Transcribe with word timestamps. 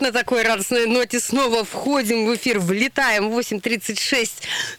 На 0.00 0.12
такой 0.12 0.42
радостной 0.42 0.86
ноте 0.86 1.20
снова 1.20 1.64
входим 1.64 2.26
в 2.26 2.34
эфир, 2.34 2.58
влетаем 2.58 3.28
8.36. 3.28 4.30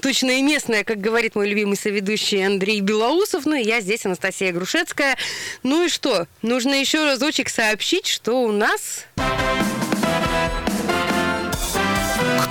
Точное 0.02 0.36
и 0.36 0.42
местное, 0.42 0.84
как 0.84 1.00
говорит 1.00 1.36
мой 1.36 1.50
любимый 1.50 1.76
соведущий 1.76 2.46
Андрей 2.46 2.82
Белоусов. 2.82 3.46
Ну 3.46 3.56
и 3.56 3.64
я 3.64 3.82
здесь, 3.82 4.06
Анастасия 4.06 4.52
Грушецкая. 4.52 5.18
Ну 5.64 5.86
и 5.86 5.90
что? 5.90 6.28
Нужно 6.42 6.76
еще 6.76 7.04
разочек 7.06 7.50
сообщить, 7.50 8.08
что 8.08 8.44
у 8.44 8.52
нас... 8.52 9.06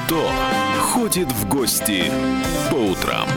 Кто 0.06 0.32
ходит 0.80 1.30
в 1.30 1.48
гости 1.48 2.10
по 2.70 2.74
утрам? 2.74 3.28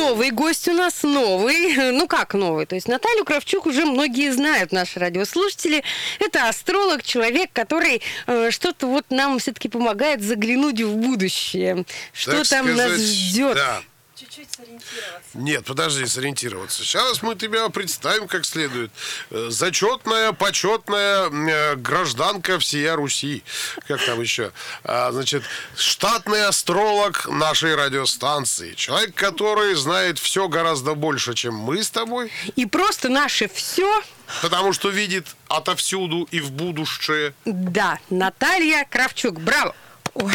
Новый 0.00 0.30
гость 0.30 0.66
у 0.66 0.72
нас, 0.72 1.02
новый. 1.02 1.92
Ну 2.00 2.08
как 2.08 2.32
новый? 2.34 2.64
То 2.64 2.74
есть 2.74 2.88
Наталью 2.88 3.24
Кравчук 3.24 3.66
уже 3.66 3.84
многие 3.84 4.32
знают, 4.32 4.72
наши 4.72 4.98
радиослушатели. 4.98 5.84
Это 6.18 6.48
астролог, 6.48 7.02
человек, 7.02 7.50
который 7.52 8.00
э, 8.26 8.50
что-то 8.50 8.86
вот 8.86 9.04
нам 9.10 9.38
все-таки 9.38 9.68
помогает 9.68 10.22
заглянуть 10.22 10.80
в 10.80 10.96
будущее. 10.96 11.84
Что 12.12 12.38
Так 12.38 12.48
там 12.48 12.66
нас 12.74 12.86
сказать, 12.86 13.00
ждет? 13.00 13.54
Да. 13.56 13.82
Чуть-чуть 14.20 14.48
сориентироваться. 14.54 15.30
Нет, 15.32 15.64
подожди, 15.64 16.04
сориентироваться. 16.04 16.84
Сейчас 16.84 17.22
мы 17.22 17.36
тебя 17.36 17.70
представим 17.70 18.28
как 18.28 18.44
следует. 18.44 18.90
Э, 19.30 19.46
Зачетная, 19.48 20.32
почетная 20.32 21.30
э, 21.30 21.76
гражданка 21.76 22.58
всея 22.58 22.96
Руси. 22.96 23.42
Как 23.88 24.04
там 24.04 24.20
еще? 24.20 24.52
А, 24.84 25.10
значит, 25.12 25.42
штатный 25.74 26.44
астролог 26.44 27.28
нашей 27.28 27.74
радиостанции. 27.74 28.74
Человек, 28.74 29.14
который 29.14 29.74
знает 29.74 30.18
все 30.18 30.48
гораздо 30.48 30.94
больше, 30.94 31.32
чем 31.32 31.54
мы 31.54 31.82
с 31.82 31.88
тобой. 31.88 32.30
И 32.56 32.66
просто 32.66 33.08
наше 33.08 33.48
все, 33.48 34.02
Потому 34.42 34.72
что 34.74 34.90
видит 34.90 35.26
отовсюду 35.48 36.28
и 36.30 36.40
в 36.40 36.52
будущее. 36.52 37.32
да, 37.46 37.98
Наталья 38.10 38.86
Кравчук. 38.88 39.40
Браво! 39.40 39.74
Ой, 40.14 40.32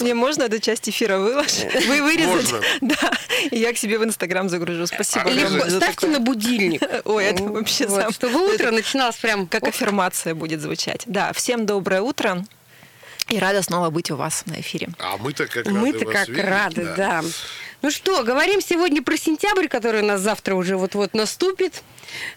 мне 0.00 0.14
можно 0.14 0.42
эту 0.44 0.58
часть 0.58 0.88
эфира 0.88 1.18
выложить? 1.18 1.66
Вы 1.86 2.02
вырезать? 2.02 2.52
Можно. 2.52 2.60
Да, 2.80 3.12
и 3.50 3.58
я 3.58 3.72
к 3.72 3.78
себе 3.78 3.98
в 3.98 4.04
Инстаграм 4.04 4.48
загружу. 4.48 4.86
Спасибо 4.86 5.28
Или 5.30 5.46
ставьте 5.70 5.94
такое. 5.94 6.10
на 6.10 6.20
будильник. 6.20 6.82
Ой, 7.04 7.24
это 7.24 7.42
вообще 7.44 7.86
Вот, 7.86 8.00
сам- 8.02 8.12
Чтобы 8.12 8.54
утро 8.54 8.70
начиналось 8.70 9.16
прям 9.16 9.46
Как 9.46 9.62
Ох, 9.62 9.68
аффирмация 9.70 10.34
будет 10.34 10.60
звучать. 10.60 11.02
Да, 11.06 11.32
всем 11.32 11.64
доброе 11.66 12.02
утро. 12.02 12.44
И 13.28 13.38
рада 13.38 13.62
снова 13.62 13.90
быть 13.90 14.10
у 14.10 14.16
вас 14.16 14.44
на 14.46 14.60
эфире. 14.60 14.88
А 14.98 15.16
мы-то 15.16 15.46
как 15.46 15.66
рады 15.66 15.72
Мы-то 15.72 16.04
вас 16.04 16.14
как 16.14 16.28
видеть, 16.28 16.44
рады, 16.44 16.94
да. 16.96 17.22
Ну 17.82 17.90
что, 17.90 18.22
говорим 18.22 18.60
сегодня 18.60 19.02
про 19.02 19.16
сентябрь, 19.16 19.68
который 19.68 20.02
у 20.02 20.04
нас 20.04 20.20
завтра 20.20 20.54
уже 20.54 20.76
вот-вот 20.76 21.12
наступит. 21.14 21.82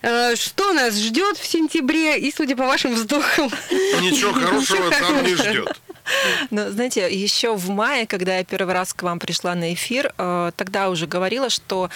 Э, 0.01 0.35
Что 0.35 0.73
нас 0.73 0.95
ждет 0.95 1.37
в 1.37 1.45
сентябре? 1.47 2.19
И, 2.19 2.31
судя 2.35 2.55
по 2.55 2.65
вашим 2.65 2.93
вздохам, 2.95 3.51
Ничего 4.01 4.33
хорошего 4.33 4.89
там 4.91 5.23
не 5.23 5.35
ждет. 5.35 5.79
Но, 6.49 6.71
знаете, 6.71 7.13
еще 7.13 7.55
в 7.55 7.69
мае, 7.69 8.05
когда 8.05 8.37
я 8.37 8.43
первый 8.43 8.73
раз 8.73 8.93
к 8.93 9.03
вам 9.03 9.19
пришла 9.19 9.55
на 9.55 9.73
эфир, 9.73 10.13
э, 10.17 10.51
тогда 10.55 10.89
уже 10.89 11.07
говорила, 11.07 11.49
что 11.49 11.89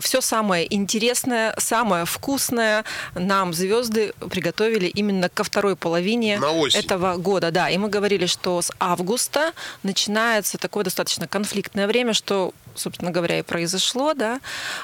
все 0.00 0.20
самое 0.20 0.72
интересное, 0.74 1.54
самое 1.58 2.04
вкусное 2.04 2.84
нам 3.14 3.52
звезды 3.52 4.12
приготовили 4.30 4.86
именно 4.86 5.28
ко 5.28 5.44
второй 5.44 5.76
половине 5.76 6.40
этого 6.74 7.16
года. 7.16 7.50
Да, 7.50 7.70
и 7.70 7.78
мы 7.78 7.88
говорили, 7.88 8.26
что 8.26 8.60
с 8.62 8.72
августа 8.78 9.52
начинается 9.82 10.58
такое 10.58 10.84
достаточно 10.84 11.26
конфликтное 11.26 11.86
время, 11.86 12.12
что 12.12 12.52
собственно 12.74 13.10
говоря, 13.10 13.38
и 13.38 13.42
произошло, 13.42 14.14
да, 14.14 14.40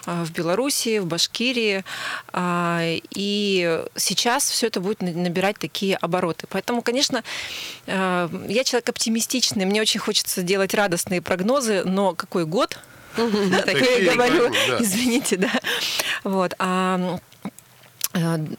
э, 0.07 0.23
в 0.25 0.31
Белоруссии, 0.33 0.99
в 0.99 1.07
Башкирии. 1.07 1.85
А, 2.33 2.81
И 3.11 3.83
сейчас 3.97 4.51
все 4.51 4.67
это 4.67 4.81
будет 4.81 5.03
на- 5.03 5.13
набирать 5.13 5.59
такие 5.59 5.97
обороты. 5.97 6.47
Поэтому, 6.49 6.83
конечно, 6.83 7.23
э, 7.87 8.29
я 8.49 8.65
человек 8.65 8.89
оптимистичный, 8.89 9.65
мне 9.65 9.81
очень 9.81 10.01
хочется 10.01 10.43
делать 10.43 10.75
радостные 10.75 11.21
прогнозы, 11.23 11.83
но 11.85 12.15
какой 12.15 12.45
год? 12.47 12.79
Так 13.17 13.81
я 13.81 14.13
говорю, 14.15 14.53
извините, 14.81 15.37
да. 15.37 15.51
Вот. 16.25 16.55
а, 16.59 17.19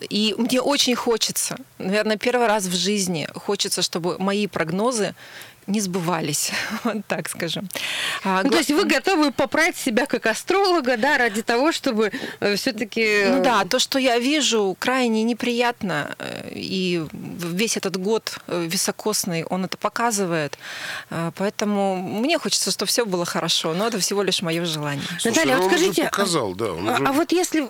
И 0.10 0.36
мне 0.38 0.62
очень 0.62 0.96
хочется, 0.96 1.58
наверное, 1.80 2.18
первый 2.18 2.48
раз 2.48 2.66
в 2.66 2.76
жизни 2.76 3.28
хочется, 3.34 3.82
чтобы 3.82 4.18
мои 4.20 4.46
прогнозы 4.48 5.16
не 5.68 5.82
сбывались, 5.82 6.52
вот 6.84 7.06
так 7.08 7.30
скажем. 7.30 7.70
А, 8.24 8.42
ну, 8.44 8.50
то 8.52 8.58
есть 8.58 8.72
вы 8.72 8.86
готовы 8.86 9.32
поправить 9.32 9.78
себя 9.78 10.06
как 10.06 10.26
астролога, 10.26 10.98
да, 10.98 11.18
ради 11.18 11.42
того, 11.42 11.72
чтобы 11.72 12.12
все-таки... 12.56 13.26
Ну 13.28 13.44
да, 13.44 13.66
то, 13.66 13.80
что 13.80 14.00
я 14.00 14.18
вижу, 14.20 14.76
крайне 14.80 15.24
неприятно. 15.24 16.16
э, 16.20 16.52
И 16.56 17.04
весь 17.14 17.78
этот 17.78 17.98
год 17.98 18.38
э, 18.48 18.66
високосный, 18.68 19.44
он 19.44 19.66
это 19.66 19.78
показывает. 19.78 20.58
Э, 21.10 21.32
Поэтому 21.36 21.98
мне 21.98 22.38
хочется, 22.40 22.72
чтобы 22.72 22.88
все 22.90 23.06
было 23.06 23.26
хорошо. 23.26 23.74
Но 23.74 23.88
это 23.88 24.00
всего 24.00 24.24
лишь 24.24 24.42
мое 24.42 24.66
желание. 24.66 25.04
Слушай, 25.20 25.36
Наталья, 25.36 25.56
ну 25.58 25.64
вот 25.64 25.68
он 25.68 25.74
уже 25.74 25.78
скажите, 25.84 26.04
а- 26.04 26.10
показал, 26.10 26.56
да. 26.56 26.66
А, 26.66 26.70
уже- 26.72 27.06
а 27.08 27.12
вот 27.12 27.32
если 27.32 27.68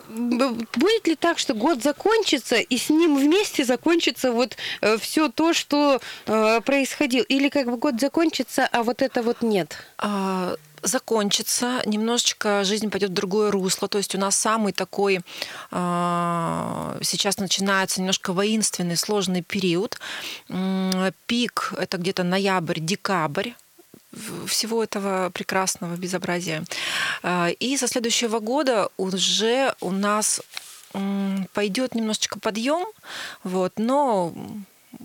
будет 0.76 1.08
ли 1.08 1.16
так, 1.16 1.40
что 1.40 1.54
год 1.54 1.82
закончится, 1.84 2.56
и 2.58 2.78
с 2.78 2.90
ним 2.90 3.18
вместе 3.18 3.64
закончится 3.66 4.32
вот 4.32 4.56
все 5.00 5.30
то, 5.30 5.54
что 5.54 6.00
э, 6.28 6.62
происходило? 6.62 7.24
Или 7.24 7.50
как 7.50 7.66
бы 7.70 7.78
год 7.92 8.02
закончится, 8.02 8.68
а 8.72 8.84
вот 8.84 9.02
это 9.02 9.22
вот 9.22 9.42
нет? 9.42 9.78
А, 9.98 10.56
закончится, 10.84 11.82
немножечко 11.86 12.66
жизнь 12.66 12.90
пойдет 12.90 13.12
в 13.12 13.14
другое 13.14 13.50
русло. 13.50 13.88
То 13.88 13.98
есть 13.98 14.14
у 14.14 14.20
нас 14.20 14.36
самый 14.36 14.74
такой 14.74 15.22
а, 15.72 16.98
сейчас 17.02 17.38
начинается 17.38 18.02
немножко 18.02 18.34
воинственный, 18.34 18.98
сложный 18.98 19.42
период. 19.42 20.00
Пик 21.28 21.74
это 21.78 21.98
где-то 21.98 22.24
ноябрь, 22.24 22.80
декабрь 22.80 23.52
всего 24.48 24.84
этого 24.84 25.30
прекрасного 25.30 25.96
безобразия. 25.96 26.64
А, 27.24 27.50
И 27.60 27.78
со 27.78 27.88
следующего 27.88 28.40
года 28.40 28.90
уже 28.98 29.74
у 29.80 29.92
нас 29.92 30.42
пойдет 31.54 31.96
немножечко 31.96 32.40
подъем, 32.40 32.86
вот, 33.44 33.74
но 33.78 34.34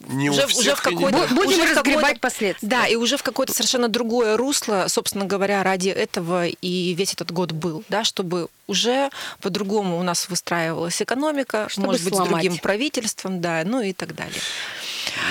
Не 0.08 0.30
у 0.30 0.32
уже, 0.32 0.46
всех 0.46 0.58
уже 0.60 0.74
в 0.74 0.82
какой-то. 0.82 1.26
Будем 1.34 1.48
уже 1.60 1.62
в 1.74 1.76
разгребать 1.76 2.00
какой-то- 2.02 2.20
последствия. 2.20 2.68
Да, 2.68 2.86
и 2.86 2.96
уже 2.96 3.16
в 3.16 3.22
какое-то 3.22 3.52
совершенно 3.52 3.88
другое 3.88 4.36
русло, 4.36 4.86
собственно 4.88 5.24
говоря, 5.26 5.62
ради 5.62 5.88
этого 5.90 6.46
и 6.46 6.94
весь 6.94 7.12
этот 7.14 7.30
год 7.32 7.52
был, 7.52 7.84
да, 7.88 8.04
чтобы 8.04 8.48
уже 8.66 9.10
по-другому 9.40 9.98
у 9.98 10.02
нас 10.02 10.28
выстраивалась 10.28 11.00
экономика, 11.02 11.66
Чтобы 11.68 11.88
может 11.88 12.04
быть, 12.04 12.14
сломать. 12.14 12.30
с 12.30 12.32
другим 12.44 12.58
правительством, 12.58 13.40
да, 13.40 13.62
ну 13.64 13.80
и 13.82 13.92
так 13.92 14.14
далее. 14.14 14.40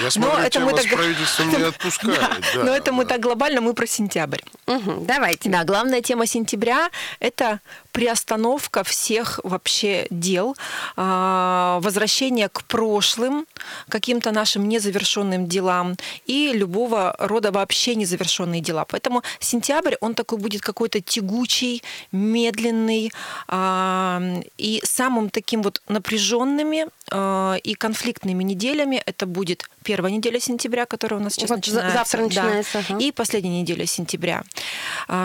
Я 0.04 0.12
смотрю, 0.12 0.38
это 0.38 0.50
тема 0.50 0.72
мы 0.72 0.78
с 0.78 0.82
так- 0.84 0.94
правительством 0.94 1.50
не 1.50 1.64
отпускает. 1.64 2.20
да. 2.56 2.64
Но 2.64 2.76
это 2.76 2.92
мы 2.92 3.06
так 3.06 3.20
глобально, 3.22 3.62
мы 3.62 3.74
про 3.74 3.88
сентябрь. 3.88 4.40
Мгм, 4.68 5.06
давайте. 5.06 5.50
Да, 5.50 5.64
главная 5.64 6.02
тема 6.02 6.28
сентября– 6.28 6.90
это 7.20 7.60
приостановка 7.92 8.84
всех 8.84 9.40
вообще 9.44 10.08
дел, 10.10 10.56
а, 10.96 11.80
возвращение 11.82 12.50
к 12.50 12.64
прошлым, 12.64 13.46
каким-то 13.90 14.32
нашим 14.32 14.68
незавершенным 14.68 15.48
делам 15.48 15.96
и 16.26 16.52
любого 16.54 17.16
рода 17.20 17.52
вообще 17.52 17.96
незавершенные 17.96 18.62
дела. 18.62 18.86
Поэтому 18.86 19.24
сентябрь, 19.40 19.96
он 20.02 20.14
такой 20.14 20.38
будет 20.38 20.62
какой-то 20.62 21.02
тягучий, 21.02 21.84
медленный 22.12 23.12
а, 23.48 24.22
и 24.58 24.82
самым 24.84 25.30
таким 25.30 25.62
вот 25.62 25.82
напряженными 25.88 26.88
а, 27.12 27.56
и 27.64 27.74
конфликтными 27.74 28.44
неделями 28.44 29.02
это 29.06 29.26
будет 29.26 29.70
первая 29.84 30.12
неделя 30.12 30.40
сентября, 30.40 30.86
которая 30.86 31.20
у 31.20 31.24
нас 31.24 31.34
сейчас 31.34 31.50
Вот 31.50 31.58
начинается. 31.58 31.98
завтра 31.98 32.18
да, 32.18 32.24
начинается, 32.26 32.80
ага. 32.80 32.98
И 33.00 33.12
последняя 33.12 33.62
неделя 33.62 33.86
сентября. 33.86 34.44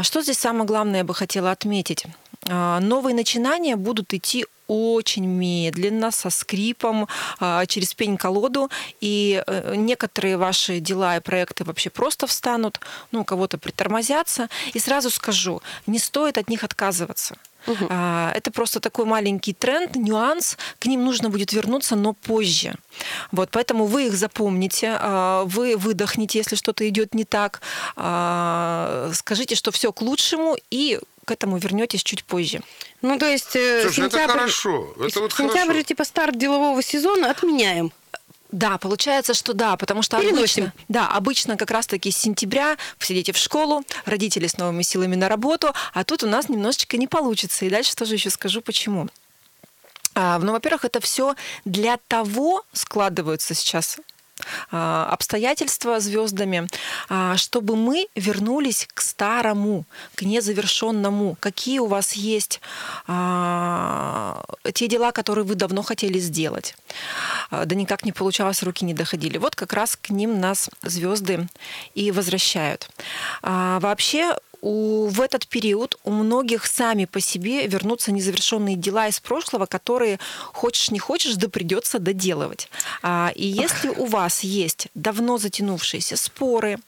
Что 0.02 0.23
здесь 0.23 0.38
самое 0.38 0.64
главное 0.64 0.99
я 0.99 1.05
бы 1.05 1.14
хотела 1.14 1.50
отметить? 1.50 2.06
А, 2.48 2.81
Новые 2.81 3.14
начинания 3.14 3.76
будут 3.76 4.14
идти 4.14 4.46
очень 4.69 5.26
медленно, 5.26 6.10
со 6.10 6.31
скрипом, 6.31 7.06
а, 7.38 7.66
через 7.66 7.94
пень-колоду, 7.94 8.69
и 9.00 9.43
э, 9.46 9.75
некоторые 9.76 10.37
ваши 10.37 10.81
дела 10.81 11.16
и 11.16 11.20
проекты 11.20 11.62
вообще 11.62 11.88
просто 11.88 12.26
встанут, 12.26 12.81
ну, 13.12 13.20
у 13.20 13.25
кого-то 13.25 13.58
притормозятся. 13.58 14.48
И 14.75 14.81
сразу 14.81 15.10
скажу, 15.10 15.62
не 15.87 16.00
стоит 16.00 16.37
от 16.37 16.50
них 16.50 16.64
отказываться. 16.64 17.37
А, 17.88 18.32
Это 18.34 18.50
просто 18.50 18.80
такой 18.80 19.04
маленький 19.04 19.52
тренд, 19.52 19.96
нюанс. 19.96 20.56
К 20.78 20.86
ним 20.86 21.04
нужно 21.04 21.30
будет 21.30 21.52
вернуться, 21.52 21.96
но 21.96 22.12
позже. 22.12 22.74
Вот, 23.32 23.50
поэтому 23.50 23.86
вы 23.86 24.06
их 24.06 24.14
запомните, 24.14 24.96
а, 25.00 25.44
вы 25.44 25.76
выдохните, 25.76 26.38
если 26.38 26.56
что-то 26.56 26.88
идет 26.88 27.14
не 27.14 27.24
так, 27.24 27.60
а, 27.96 29.10
скажите, 29.14 29.54
что 29.54 29.70
все 29.70 29.92
к 29.92 30.02
лучшему 30.02 30.56
и 30.70 31.00
к 31.24 31.30
этому 31.32 31.58
вернетесь 31.58 32.02
чуть 32.04 32.24
позже. 32.24 32.60
Ну, 33.02 33.18
то 33.18 33.26
есть 33.26 33.56
э, 33.56 33.82
Слушай, 33.82 34.06
это 34.06 34.16
сентябрь... 34.16 34.32
хорошо, 34.32 34.94
это 35.04 35.20
вот 35.20 35.32
сентябрь, 35.32 35.72
хорошо. 35.72 35.82
типа 35.82 36.04
старт 36.04 36.38
делового 36.38 36.82
сезона, 36.82 37.30
отменяем. 37.30 37.92
Да, 38.56 38.79
получается, 38.79 39.35
что 39.35 39.53
да, 39.53 39.76
потому 39.76 40.00
что 40.00 40.17
Переносим. 40.19 40.64
обычно, 40.64 40.73
да, 40.88 41.08
обычно 41.08 41.58
как 41.58 41.70
раз-таки 41.70 42.11
с 42.11 42.17
сентября 42.17 42.79
вы 42.99 43.05
сидите 43.05 43.32
в 43.32 43.37
школу, 43.37 43.85
родители 44.06 44.47
с 44.47 44.56
новыми 44.56 44.81
силами 44.81 45.14
на 45.14 45.29
работу, 45.29 45.75
а 45.93 46.05
тут 46.05 46.23
у 46.23 46.26
нас 46.26 46.49
немножечко 46.49 46.97
не 46.97 47.06
получится. 47.06 47.67
И 47.67 47.69
дальше 47.69 47.94
тоже 47.94 48.14
еще 48.14 48.31
скажу, 48.31 48.62
почему. 48.62 49.08
А, 50.14 50.38
Ну, 50.38 50.53
во-первых, 50.53 50.87
это 50.87 51.00
все 51.00 51.35
для 51.67 51.99
того 52.08 52.64
складываются 52.73 53.53
сейчас 53.53 53.99
обстоятельства 54.70 56.00
звездами, 56.00 56.69
а, 57.08 57.37
чтобы 57.37 57.76
мы 57.76 58.08
вернулись 58.14 58.87
к 58.93 59.00
старому, 59.00 59.84
к 60.14 60.22
незавершенному. 60.22 61.37
Какие 61.40 61.78
у 61.78 61.87
вас 61.87 62.12
есть 62.12 62.60
а, 63.06 64.43
те 64.72 64.88
дела, 64.88 65.12
которые 65.12 65.44
вы 65.44 65.54
давно 65.54 65.82
хотели 65.82 66.19
сделать, 66.19 66.76
а, 67.50 67.64
да 67.64 67.75
никак 67.75 68.04
не 68.04 68.12
получалось, 68.12 68.62
руки 68.62 68.84
не 68.84 68.94
доходили. 68.94 69.38
Вот 69.38 69.54
как 69.54 69.72
раз 69.72 69.96
к 69.96 70.10
ним 70.10 70.40
нас 70.40 70.70
звезды 70.82 71.49
и 71.94 72.10
возвращают. 72.10 72.88
А, 73.42 73.81
Вообще 73.81 74.37
у, 74.66 75.06
в 75.06 75.20
этот 75.20 75.46
период 75.46 75.96
у 76.02 76.10
многих 76.10 76.66
сами 76.66 77.04
по 77.04 77.20
себе 77.20 77.68
вернутся 77.68 78.10
незавершенные 78.10 78.74
дела 78.74 79.06
из 79.06 79.20
прошлого, 79.20 79.66
которые 79.66 80.18
хочешь 80.52 80.90
не 80.90 80.98
хочешь, 80.98 81.36
да 81.36 81.48
придется 81.48 82.00
доделывать. 82.00 82.68
А, 83.00 83.30
и 83.36 83.46
если 83.46 83.88
у 83.90 84.06
вас 84.06 84.40
есть 84.40 84.88
давно 84.94 85.38
затянувшиеся 85.38 86.16
споры, 86.16 86.78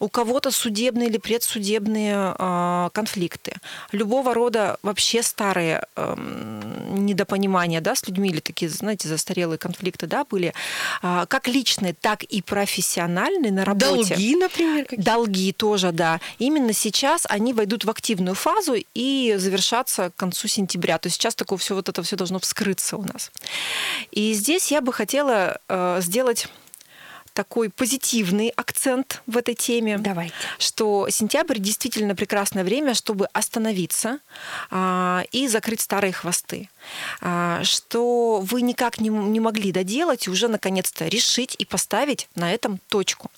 у 0.00 0.08
кого-то 0.08 0.50
судебные 0.50 1.08
или 1.08 1.18
предсудебные 1.18 2.14
а, 2.16 2.88
конфликты, 2.90 3.54
любого 3.92 4.34
рода 4.34 4.78
вообще 4.82 5.22
старые 5.22 5.84
эм, 5.94 7.04
недопонимания 7.04 7.82
да, 7.82 7.94
с 7.94 8.08
людьми 8.08 8.30
или 8.30 8.40
такие, 8.40 8.70
знаете, 8.70 9.08
застарелые 9.08 9.58
конфликты 9.58 10.06
да, 10.06 10.24
были, 10.24 10.54
а, 11.02 11.26
как 11.26 11.46
личные, 11.46 11.92
так 11.92 12.22
и 12.24 12.40
профессиональные 12.40 13.52
на 13.52 13.64
работе. 13.64 14.08
Долги, 14.08 14.36
например, 14.36 14.84
какие 14.86 15.04
Долги 15.04 15.52
тоже, 15.52 15.92
да. 15.92 16.20
Именно 16.38 16.72
сейчас 16.72 17.26
они 17.28 17.52
войдут 17.52 17.84
в 17.84 17.90
активную 17.90 18.34
фазу 18.34 18.76
и 18.94 19.34
завершатся 19.36 20.10
к 20.10 20.16
концу 20.16 20.48
сентября. 20.48 20.98
То 20.98 21.08
есть 21.08 21.16
сейчас 21.16 21.34
такое 21.34 21.58
все 21.58 21.74
вот 21.74 21.90
это 21.90 22.02
все 22.02 22.16
должно 22.16 22.38
вскрыться 22.38 22.96
у 22.96 23.02
нас. 23.02 23.30
И 24.10 24.32
здесь 24.32 24.70
я 24.70 24.80
бы 24.80 24.94
хотела 24.94 25.58
э, 25.68 25.98
сделать 26.00 26.48
такой 27.32 27.70
позитивный 27.70 28.48
акцент 28.56 29.22
в 29.26 29.36
этой 29.36 29.54
теме. 29.54 29.98
Давайте. 29.98 30.34
Что 30.58 31.08
сентябрь 31.10 31.58
действительно 31.58 32.14
прекрасное 32.14 32.64
время, 32.64 32.94
чтобы 32.94 33.26
остановиться 33.32 34.18
а, 34.70 35.24
и 35.32 35.48
закрыть 35.48 35.80
старые 35.80 36.12
хвосты. 36.12 36.68
А, 37.20 37.62
что 37.64 38.40
вы 38.40 38.62
никак 38.62 39.00
не, 39.00 39.08
не 39.08 39.40
могли 39.40 39.72
доделать 39.72 40.26
и 40.26 40.30
уже 40.30 40.48
наконец-то 40.48 41.06
решить 41.06 41.56
и 41.58 41.64
поставить 41.64 42.28
на 42.34 42.52
этом 42.52 42.78
точку. 42.88 43.30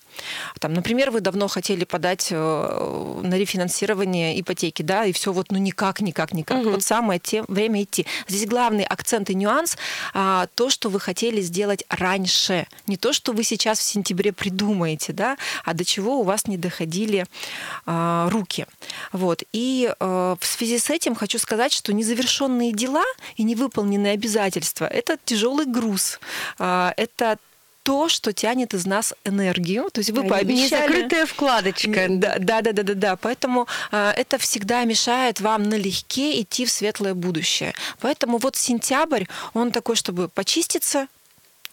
Там, 0.59 0.73
например, 0.73 1.11
вы 1.11 1.21
давно 1.21 1.47
хотели 1.47 1.85
подать 1.85 2.27
э, 2.31 3.19
на 3.23 3.35
рефинансирование 3.35 4.39
ипотеки, 4.39 4.81
да, 4.81 5.05
и 5.05 5.11
все 5.11 5.33
вот 5.33 5.51
ну 5.51 5.57
никак, 5.57 6.01
никак, 6.01 6.33
никак. 6.33 6.63
Вот 6.65 6.83
самое 6.83 7.19
те, 7.19 7.43
время 7.47 7.83
идти. 7.83 8.05
Здесь 8.27 8.47
главный 8.47 8.83
акцент 8.83 9.29
и 9.29 9.35
нюанс 9.35 9.77
а, 10.13 10.47
то, 10.55 10.69
что 10.69 10.89
вы 10.89 10.99
хотели 10.99 11.41
сделать 11.41 11.83
раньше, 11.89 12.67
не 12.87 12.97
то, 12.97 13.13
что 13.13 13.33
вы 13.33 13.43
сейчас 13.43 13.79
в 13.79 13.83
сентябре 13.83 14.31
придумаете, 14.31 15.13
да, 15.13 15.37
а 15.63 15.73
до 15.73 15.83
чего 15.85 16.19
у 16.19 16.23
вас 16.23 16.47
не 16.47 16.57
доходили 16.57 17.25
а, 17.85 18.29
руки. 18.29 18.65
Вот. 19.11 19.43
И 19.51 19.93
э, 19.99 20.35
в 20.39 20.45
связи 20.45 20.77
с 20.77 20.89
этим 20.89 21.15
хочу 21.15 21.39
сказать, 21.39 21.73
что 21.73 21.93
незавершенные 21.93 22.71
дела 22.71 23.03
и 23.35 23.43
невыполненные 23.43 24.13
обязательства 24.13 24.85
это 24.85 25.17
тяжелый 25.25 25.65
груз. 25.65 26.19
А, 26.59 26.93
это 26.97 27.37
то, 27.83 28.07
что 28.07 28.31
тянет 28.31 28.73
из 28.73 28.85
нас 28.85 29.13
энергию. 29.25 29.89
То 29.91 29.99
есть 29.99 30.11
вы 30.11 30.23
пообещали... 30.23 30.87
Незакрытая 30.87 31.25
вкладочка. 31.25 32.07
Да, 32.09 32.37
да, 32.39 32.61
да, 32.61 32.71
да, 32.71 32.83
да, 32.83 32.93
да. 32.93 33.15
Поэтому 33.17 33.67
э, 33.91 34.13
это 34.15 34.37
всегда 34.37 34.85
мешает 34.85 35.41
вам 35.41 35.63
налегке 35.63 36.41
идти 36.41 36.65
в 36.65 36.71
светлое 36.71 37.13
будущее. 37.13 37.73
Поэтому 37.99 38.37
вот 38.37 38.55
сентябрь, 38.55 39.25
он 39.53 39.71
такой, 39.71 39.97
чтобы 39.97 40.29
почиститься 40.29 41.07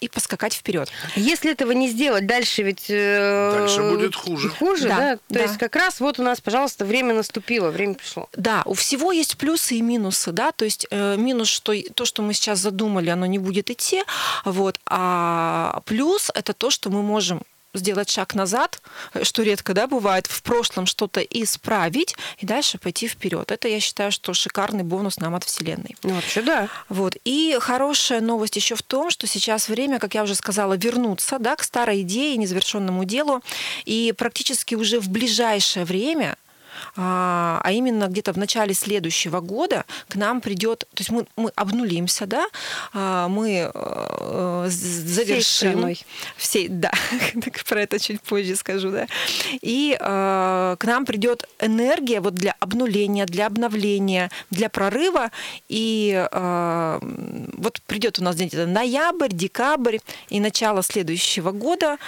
и 0.00 0.08
поскакать 0.08 0.55
вперед. 0.55 0.91
Если 1.14 1.50
этого 1.50 1.73
не 1.73 1.88
сделать, 1.88 2.26
дальше 2.26 2.62
ведь... 2.62 2.87
э, 2.88 3.52
Дальше 3.58 3.82
будет 3.82 4.14
хуже. 4.17 4.49
Хуже, 4.49 4.88
Да, 4.88 4.97
да? 4.97 5.17
То 5.17 5.23
да. 5.29 5.41
есть 5.43 5.58
как 5.58 5.76
раз 5.76 6.00
вот 6.00 6.19
у 6.19 6.23
нас, 6.23 6.41
пожалуйста, 6.41 6.85
время 6.85 7.14
наступило, 7.14 7.70
время 7.70 7.94
пришло. 7.94 8.29
Да, 8.32 8.62
у 8.64 8.75
всего 8.75 9.12
есть 9.12 9.37
плюсы 9.37 9.75
и 9.76 9.82
минусы, 9.82 10.32
да, 10.32 10.52
то 10.52 10.64
есть 10.64 10.87
э, 10.91 11.17
минус, 11.19 11.49
что 11.49 11.75
то, 11.94 12.05
что 12.05 12.23
мы 12.23 12.32
сейчас 12.32 12.58
задумали, 12.61 13.11
оно 13.11 13.26
не 13.26 13.38
будет 13.38 13.70
идти, 13.70 14.02
вот, 14.44 14.81
а 14.87 15.82
плюс 15.85 16.31
это 16.35 16.53
то, 16.55 16.70
что 16.70 16.91
мы 16.91 17.03
можем 17.03 17.43
сделать 17.75 18.11
шаг 18.11 18.34
назад, 18.34 18.81
э, 19.14 19.25
что 19.25 19.43
редко, 19.43 19.75
да, 19.75 19.87
бывает, 19.87 20.26
в 20.26 20.43
прошлом 20.43 20.87
что-то 20.87 21.20
исправить 21.20 22.14
и 22.38 22.46
дальше 22.46 22.78
пойти 22.78 23.08
вперед. 23.08 23.50
Это, 23.50 23.69
я 23.69 23.81
считаю, 23.81 24.12
что 24.12 24.34
шикарный 24.34 24.82
бонус 24.82 25.19
нам 25.19 25.34
от 25.34 25.44
Вселенной. 25.44 25.96
Ну, 26.02 26.14
вообще, 26.14 26.43
да. 26.43 26.69
Вот. 26.88 27.17
И 27.25 27.56
хорошая 27.61 28.20
новость 28.20 28.56
еще 28.56 28.75
в 28.75 28.82
том, 28.82 29.11
что 29.11 29.26
сейчас 29.26 29.69
время, 29.69 29.99
как 29.99 30.14
я 30.14 30.22
уже 30.22 30.34
сказала, 30.34 30.76
вернуться 30.76 31.38
да, 31.38 31.56
к 31.56 31.62
старой 31.62 32.02
идее, 32.02 32.37
незавершенному 32.37 33.05
делу. 33.05 33.43
И 33.84 34.12
практически 34.17 34.75
уже 34.75 35.00
в 35.00 35.08
ближайшее 35.08 35.84
время 35.84 36.37
а 36.96 37.60
а 37.62 37.72
именно 37.72 38.08
где-то 38.08 38.32
в 38.32 38.37
начале 38.37 38.75
следующего 38.75 39.40
года 39.40 39.84
к 40.08 40.16
нам 40.16 40.40
придет, 40.40 40.81
то 40.81 41.00
есть 41.00 41.10
мы, 41.10 41.26
мы 41.37 41.50
обнулимся, 41.54 42.26
да, 42.26 42.46
а, 42.92 43.28
мы 43.28 43.70
э, 43.72 44.66
з- 44.69 45.06
завершим 45.06 45.70
страной. 45.70 46.04
всей, 46.37 46.69
да, 46.70 46.90
про 47.69 47.82
это 47.82 47.98
чуть 47.98 48.20
позже 48.22 48.56
скажу, 48.56 48.90
да, 48.90 49.06
и 49.60 49.96
э, 49.98 50.76
к 50.78 50.84
нам 50.84 51.04
придет 51.04 51.48
энергия 51.60 52.20
вот 52.20 52.34
для 52.34 52.54
обнуления, 52.60 53.26
для 53.26 53.46
обновления, 53.46 54.31
для 54.50 54.69
прорыва, 54.69 55.31
и 55.69 56.26
э, 56.31 56.98
вот 57.54 57.81
придет 57.86 58.19
у 58.19 58.25
нас 58.25 58.36
где-то 58.36 58.66
ноябрь, 58.66 59.32
декабрь 59.32 59.98
и 60.28 60.40
начало 60.40 60.82
следующего 60.82 61.52
года. 61.52 61.98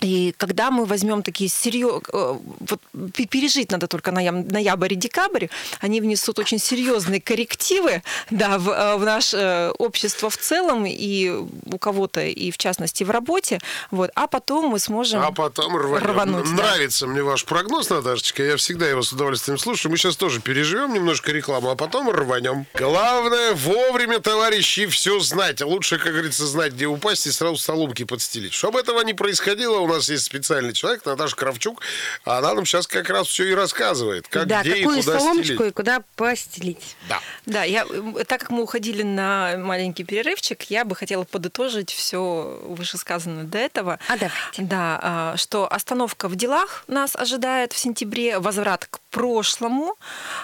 Э, 0.00 0.06
и 0.06 0.34
когда 0.36 0.70
мы 0.70 0.84
возьмем 0.84 1.22
такие 1.22 1.48
серьезные... 1.50 2.02
Вот 2.12 2.80
пе- 3.14 3.26
пережить 3.26 3.70
надо 3.70 3.86
только 3.86 4.10
ноябрь 4.12 4.92
и 4.92 4.96
декабрь, 4.96 5.46
они 5.80 6.00
внесут 6.00 6.38
очень 6.38 6.58
серьезные 6.58 7.20
коррективы 7.20 8.02
да, 8.30 8.58
в, 8.58 8.68
э, 8.70 8.96
в 8.96 9.04
наше 9.04 9.72
общество 9.78 10.30
в 10.30 10.36
целом, 10.36 10.84
и 10.86 11.28
у 11.30 11.78
кого-то, 11.78 12.20
и 12.24 12.50
в 12.50 12.58
частности 12.58 13.04
в 13.04 13.10
работе. 13.10 13.58
Вот. 13.90 14.10
А 14.14 14.26
потом 14.26 14.66
мы 14.68 14.78
сможем 14.78 15.22
А 15.22 15.32
потом 15.32 15.76
рванем. 15.76 16.06
рвануть. 16.06 16.44
да. 16.56 16.62
Нравится 16.62 17.06
мне 17.06 17.22
ваш 17.22 17.44
прогноз, 17.44 17.88
Наташечка. 17.90 18.42
Я 18.42 18.56
всегда 18.56 18.88
его 18.88 19.02
с 19.02 19.12
удовольствием 19.12 19.58
слушаю. 19.58 19.90
Мы 19.92 19.98
сейчас 19.98 20.16
тоже 20.16 20.40
переживем 20.40 20.92
немножко 20.92 21.32
рекламу, 21.32 21.70
а 21.70 21.76
потом 21.76 22.10
рванем. 22.10 22.66
Главное 22.74 23.52
вовремя, 23.54 24.18
товарищи, 24.20 24.86
все 24.86 25.18
знать. 25.20 25.62
А 25.62 25.66
лучше, 25.66 25.98
как 25.98 26.12
говорится, 26.12 26.46
знать, 26.46 26.72
где 26.72 26.86
упасть 26.86 27.26
и 27.26 27.30
сразу 27.30 27.56
соломки 27.56 28.04
подстелить. 28.04 28.52
Чтобы 28.52 28.80
этого 28.80 29.00
не 29.02 29.14
происходило, 29.14 29.80
у 29.88 29.94
нас 29.94 30.08
есть 30.08 30.24
специальный 30.24 30.72
человек, 30.72 31.04
Наташа 31.04 31.36
Кравчук. 31.36 31.82
Она 32.24 32.54
нам 32.54 32.66
сейчас 32.66 32.86
как 32.86 33.08
раз 33.10 33.26
все 33.28 33.44
и 33.44 33.54
рассказывает. 33.54 34.28
Как, 34.28 34.46
да, 34.46 34.60
где 34.60 34.76
и 34.76 34.82
какую 34.82 35.02
куда 35.02 35.18
соломочку 35.18 35.54
стелить. 35.54 35.70
и 35.70 35.72
куда 35.72 36.02
постелить. 36.16 36.96
Да. 37.08 37.20
Да, 37.46 37.64
я, 37.64 37.86
так 38.26 38.40
как 38.40 38.50
мы 38.50 38.62
уходили 38.62 39.02
на 39.02 39.56
маленький 39.58 40.04
перерывчик, 40.04 40.62
я 40.64 40.84
бы 40.84 40.94
хотела 40.94 41.24
подытожить 41.24 41.90
все 41.90 42.60
вышесказанное 42.64 43.44
до 43.44 43.58
этого. 43.58 43.98
А 44.08 44.16
давайте. 44.16 44.62
Да, 44.62 45.00
а, 45.02 45.36
что 45.36 45.70
остановка 45.70 46.28
в 46.28 46.36
делах 46.36 46.84
нас 46.86 47.16
ожидает 47.16 47.72
в 47.72 47.78
сентябре, 47.78 48.38
возврат 48.38 48.86
к 48.86 49.00
прошлому, 49.10 49.96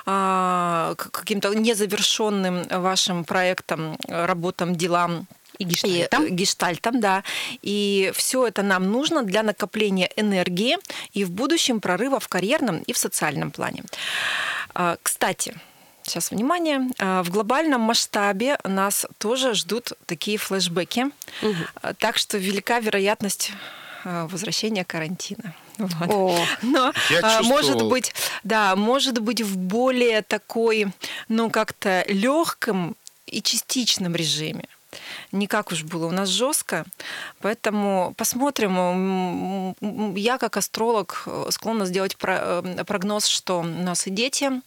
а, 0.07 0.95
к 0.97 1.11
каким-то 1.11 1.55
незавершенным 1.55 2.65
вашим 2.69 3.25
проектам, 3.25 3.97
работам, 4.09 4.77
делам. 4.77 5.27
И 5.59 5.65
гештальтам. 5.65 6.25
И, 6.25 6.27
э, 6.27 6.31
гештальтам, 6.31 7.01
да. 7.01 7.23
И 7.63 8.13
все 8.15 8.47
это 8.47 8.63
нам 8.63 8.91
нужно 8.91 9.23
для 9.23 9.43
накопления 9.43 10.11
энергии 10.17 10.77
и 11.13 11.25
в 11.25 11.31
будущем 11.31 11.81
прорыва 11.81 12.21
в 12.21 12.29
карьерном 12.29 12.79
и 12.79 12.93
в 12.93 12.99
социальном 12.99 13.51
плане. 13.51 13.85
А, 14.75 14.97
Кстати, 15.03 15.55
Сейчас, 16.07 16.31
внимание. 16.31 16.91
А, 16.99 17.23
В 17.23 17.31
глобальном 17.31 17.81
масштабе 17.81 18.59
нас 18.63 19.07
тоже 19.17 19.55
ждут 19.55 19.93
такие 20.05 20.37
флешбеки. 20.37 21.07
А, 21.81 21.95
Так 21.95 22.19
что 22.19 22.37
велика 22.37 22.81
вероятность 22.81 23.53
возвращения 24.05 24.85
карантина. 24.85 25.55
Вот. 25.79 26.11
О. 26.11 26.47
Но 26.63 26.93
Я 27.09 27.41
может 27.43 27.83
быть, 27.83 28.15
да, 28.43 28.77
может 28.77 29.19
быть 29.19 29.41
в 29.41 29.57
более 29.57 30.21
такой, 30.21 30.89
ну 31.29 31.49
как-то 31.49 32.05
легком 32.07 32.97
и 33.27 33.43
частичном 33.43 34.15
режиме. 34.15 34.69
Не 35.35 35.49
как 35.49 35.73
уж 35.73 35.83
было 35.83 36.07
у 36.07 36.13
нас 36.13 36.29
жестко. 36.29 36.85
Поэтому 37.41 38.15
посмотрим. 38.17 39.75
Я 40.17 40.39
как 40.39 40.57
астролог 40.57 41.25
э, 41.27 41.47
склонна 41.51 41.87
сделать 41.87 42.17
э, 42.23 42.85
прогноз, 42.87 43.27
что 43.27 43.59
у 43.59 43.65
нас 43.65 44.07
и 44.07 44.11
дети 44.11 44.63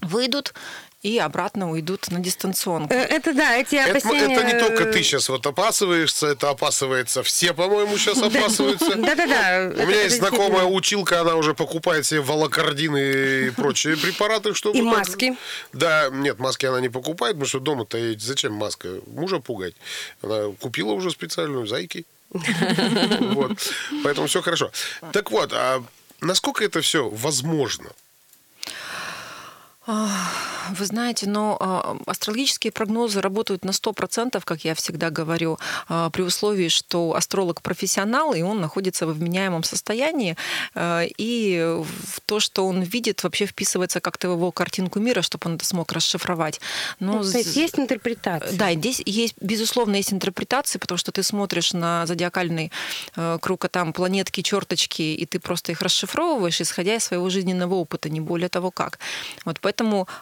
выйдут 0.00 0.54
и 1.02 1.18
обратно 1.18 1.70
уйдут 1.70 2.10
на 2.10 2.20
дистанционку. 2.20 2.94
Э, 2.94 2.98
Это 2.98 3.34
да, 3.34 3.56
эти 3.56 3.74
Это, 3.74 3.98
опасения... 3.98 4.34
это 4.34 4.44
не 4.44 4.58
только 4.58 4.84
ты 4.86 5.02
сейчас 5.02 5.28
вот 5.28 5.44
опасываешься, 5.46 6.28
это 6.28 6.50
опасывается 6.50 7.22
все, 7.24 7.52
по-моему, 7.52 7.98
сейчас 7.98 8.22
опасываются. 8.22 8.94
Да-да-да. 8.94 9.72
У 9.82 9.86
меня 9.86 10.02
есть 10.02 10.18
знакомая 10.18 10.64
училка, 10.64 11.20
она 11.20 11.34
уже 11.34 11.54
покупает 11.54 12.06
себе 12.06 12.20
волокордины 12.20 13.46
и 13.46 13.50
прочие 13.50 13.96
препараты, 13.96 14.54
чтобы... 14.54 14.78
И 14.78 14.82
маски. 14.82 15.36
Да, 15.72 16.08
нет, 16.12 16.38
маски 16.38 16.66
она 16.66 16.80
не 16.80 16.88
покупает, 16.88 17.34
потому 17.34 17.48
что 17.48 17.58
дома-то 17.58 17.98
зачем 18.18 18.52
маска? 18.52 19.00
Мужа 19.06 19.40
пугать. 19.40 19.74
Она 20.22 20.52
купила 20.60 20.92
уже 20.92 21.10
специальную 21.10 21.66
зайки. 21.66 22.06
Вот. 23.20 23.52
Поэтому 24.04 24.26
все 24.26 24.40
хорошо. 24.40 24.70
Так 25.12 25.30
вот, 25.30 25.52
а 25.52 25.82
насколько 26.20 26.64
это 26.64 26.80
все 26.80 27.08
возможно? 27.08 27.90
Вы 29.86 30.86
знаете, 30.86 31.28
но 31.28 31.56
а, 31.58 31.96
астрологические 32.06 32.70
прогнозы 32.70 33.20
работают 33.20 33.64
на 33.64 33.70
100%, 33.70 34.40
как 34.44 34.64
я 34.64 34.74
всегда 34.76 35.10
говорю, 35.10 35.58
а, 35.88 36.08
при 36.10 36.22
условии, 36.22 36.68
что 36.68 37.14
астролог 37.14 37.62
профессионал, 37.62 38.32
и 38.32 38.42
он 38.42 38.60
находится 38.60 39.06
в 39.06 39.12
вменяемом 39.12 39.64
состоянии, 39.64 40.36
а, 40.74 41.02
и 41.18 41.82
то, 42.26 42.38
что 42.38 42.66
он 42.66 42.82
видит, 42.82 43.24
вообще 43.24 43.46
вписывается 43.46 44.00
как-то 44.00 44.28
в 44.28 44.32
его 44.36 44.52
картинку 44.52 45.00
мира, 45.00 45.20
чтобы 45.20 45.48
он 45.50 45.56
это 45.56 45.64
смог 45.64 45.90
расшифровать. 45.92 46.60
Но 47.00 47.14
Ну, 47.14 47.24
то 47.24 47.38
есть 47.38 47.78
интерпретация. 47.78 48.56
да, 48.56 48.72
здесь 48.74 49.02
есть, 49.04 49.34
безусловно, 49.40 49.96
есть 49.96 50.12
интерпретации, 50.12 50.78
потому 50.78 50.96
что 50.96 51.10
ты 51.10 51.24
смотришь 51.24 51.72
на 51.72 52.06
зодиакальный 52.06 52.70
круг, 53.40 53.64
а 53.64 53.68
там 53.68 53.92
планетки, 53.92 54.42
черточки, 54.42 55.02
и 55.02 55.26
ты 55.26 55.40
просто 55.40 55.72
их 55.72 55.82
расшифровываешь, 55.82 56.60
исходя 56.60 56.94
из 56.94 57.04
своего 57.04 57.28
жизненного 57.30 57.74
опыта, 57.74 58.08
не 58.08 58.20
более 58.20 58.48
того 58.48 58.70
как. 58.70 58.98
Вот 59.44 59.58
поэтому 59.60 59.71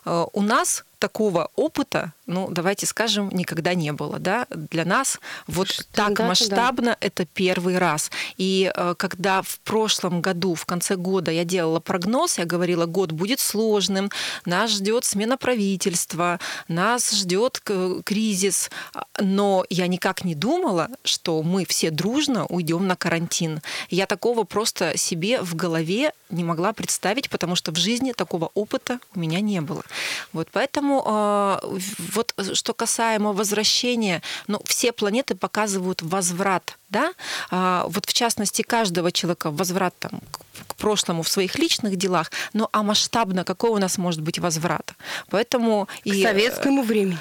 э, 0.05 0.27
у 0.33 0.43
нас 0.43 0.85
такого 1.01 1.51
опыта, 1.57 2.13
ну, 2.27 2.49
давайте 2.51 2.87
скажем, 2.87 3.31
никогда 3.33 3.75
не 3.75 3.93
было, 3.93 4.19
да, 4.19 4.47
для 4.51 4.85
нас 4.85 5.19
вот 5.49 5.69
так 5.93 6.13
Стандарты, 6.13 6.23
да. 6.23 6.29
масштабно 6.29 6.97
это 7.01 7.25
первый 7.25 7.79
раз. 7.79 8.11
И 8.37 8.71
э, 8.73 8.95
когда 8.97 9.43
в 9.43 9.59
прошлом 9.61 10.21
году, 10.21 10.55
в 10.55 10.67
конце 10.67 10.97
года 10.97 11.33
я 11.33 11.45
делала 11.45 11.81
прогноз, 11.81 12.39
я 12.39 12.45
говорила, 12.45 12.87
год 12.87 13.13
будет 13.13 13.41
сложным, 13.41 14.11
нас 14.45 14.71
ждет 14.71 15.05
смена 15.05 15.37
правительства, 15.37 16.39
нас 16.69 17.11
ждет 17.11 17.61
кризис, 18.05 18.71
но 19.19 19.65
я 19.71 19.87
никак 19.87 20.23
не 20.25 20.35
думала, 20.35 20.89
что 21.03 21.43
мы 21.43 21.65
все 21.65 21.91
дружно 21.91 22.47
уйдем 22.47 22.87
на 22.87 22.95
карантин. 22.95 23.61
Я 23.89 24.07
такого 24.07 24.45
просто 24.45 24.97
себе 24.97 25.41
в 25.41 25.57
голове 25.57 26.13
не 26.29 26.45
могла 26.45 26.73
представить, 26.73 27.31
потому 27.31 27.57
что 27.57 27.73
в 27.73 27.77
жизни 27.77 28.13
такого 28.13 28.51
опыта 28.55 29.01
у 29.15 29.19
меня 29.19 29.41
не 29.41 29.61
было. 29.61 29.83
Вот 30.33 30.49
поэтому 30.53 30.90
э, 30.99 31.79
вот 32.15 32.35
что 32.55 32.75
касаемо 32.75 33.33
возвращения, 33.33 34.23
ну 34.49 34.61
все 34.65 34.93
планеты 34.93 35.35
показывают 35.35 36.03
возврат, 36.03 36.77
да, 36.91 37.13
А, 37.51 37.85
вот 37.89 38.07
в 38.07 38.13
частности 38.13 38.63
каждого 38.63 39.13
человека 39.13 39.51
возврат 39.51 39.95
там 39.99 40.21
к 40.67 40.75
прошлому 40.75 41.23
в 41.23 41.29
своих 41.29 41.59
личных 41.59 41.97
делах, 41.97 42.31
ну 42.53 42.69
а 42.73 42.83
масштабно 42.83 43.45
какой 43.45 43.71
у 43.71 43.79
нас 43.79 43.99
может 43.99 44.21
быть 44.21 44.39
возврат? 44.39 44.95
Поэтому 45.31 45.87
К 45.87 46.07
и 46.07 46.21
э, 46.21 46.23
советскому 46.23 46.83
времени. 46.83 47.19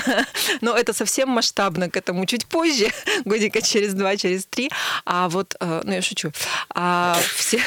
но 0.60 0.76
это 0.76 0.92
совсем 0.92 1.28
масштабно, 1.28 1.90
к 1.90 1.96
этому 1.96 2.26
чуть 2.26 2.46
позже, 2.46 2.90
годика 3.24 3.60
через 3.60 3.94
два, 3.94 4.16
через 4.16 4.46
три. 4.46 4.70
А 5.04 5.28
вот, 5.28 5.56
э, 5.60 5.82
ну 5.84 5.92
я 5.92 6.02
шучу, 6.02 6.32
а 6.70 7.18
все... 7.36 7.62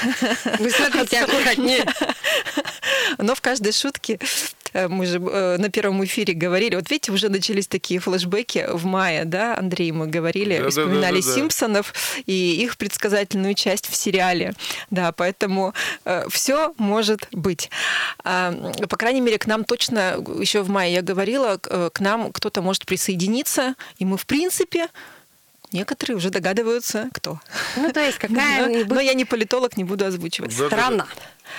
Вы 0.60 0.72
смотрите 0.72 1.20
аккуратнее. 1.24 1.86
Но 3.18 3.36
в 3.36 3.42
каждой 3.42 3.72
шутке 3.72 4.20
э, 4.20 4.26
мы 4.88 5.06
же 5.06 5.20
э, 5.20 5.58
на 5.58 5.70
первом 5.70 6.04
эфире 6.06 6.34
говорили, 6.34 6.76
вот 6.76 6.90
видите, 6.90 7.12
уже 7.12 7.30
начались 7.30 7.68
такие 7.68 8.00
флешбеки 8.00 8.66
в 8.72 8.86
мае, 8.86 9.26
да, 9.26 9.58
Андрей, 9.58 9.92
мы 9.92 10.08
говорили, 10.08 10.58
Да-да-да-да-да. 10.58 10.70
вспоминали 10.70 11.22
Симпсонов 11.22 11.94
и 12.26 12.64
их 12.64 12.78
предсказательную 12.78 13.54
часть 13.54 13.88
в 13.90 13.96
сериале. 13.96 14.54
Да, 14.90 15.12
поэтому 15.12 15.74
все 16.30 16.74
может 16.78 17.28
быть. 17.32 17.70
А, 18.24 18.52
По 18.90 18.98
крайней 18.98 19.22
мере, 19.22 19.38
к 19.38 19.48
нам 19.48 19.64
точно, 19.64 20.24
еще 20.40 20.62
в 20.62 20.70
мае 20.70 20.94
я 20.94 21.02
говорила, 21.02 21.58
к 21.58 21.68
э, 21.70 21.90
к 21.92 22.00
нам 22.00 22.32
кто-то 22.32 22.62
может 22.62 22.86
присоединиться, 22.86 23.76
и 23.98 24.06
мы, 24.06 24.18
в 24.18 24.26
принципе, 24.26 24.88
некоторые 25.72 26.18
уже 26.18 26.30
догадываются, 26.30 27.10
кто. 27.14 27.40
Ну, 27.76 27.92
то 27.92 28.00
есть 28.00 28.18
Но 28.22 28.28
какая-нибудь 28.28 29.04
я 29.04 29.14
не 29.14 29.26
политолог, 29.26 29.78
не 29.78 29.84
буду 29.84 30.06
озвучивать. 30.06 30.58
Да-да-да. 30.58 30.84
страна. 30.84 31.08